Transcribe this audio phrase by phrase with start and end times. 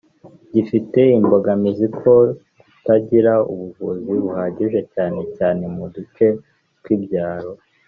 [0.53, 2.17] gifite imbogamizi zo
[2.69, 6.25] kutagira ubuvuzi buhagije cyane cyane mu duce
[6.79, 7.51] tw’ibyaro